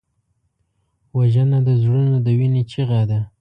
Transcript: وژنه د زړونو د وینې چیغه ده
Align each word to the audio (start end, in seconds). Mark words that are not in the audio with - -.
وژنه 1.17 1.59
د 1.67 1.69
زړونو 1.83 2.15
د 2.25 2.27
وینې 2.39 2.63
چیغه 2.71 3.01
ده 3.09 3.19